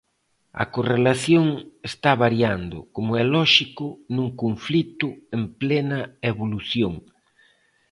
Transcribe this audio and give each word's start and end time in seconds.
A 0.63 0.65
correlación 0.75 1.45
está 1.91 2.11
variando, 2.25 2.77
como 2.95 3.11
é 3.21 3.23
lóxico 3.35 3.85
nun 4.15 4.27
conflito 4.43 5.07
en 5.35 5.41
plena 5.61 5.99
evolución. 6.31 6.93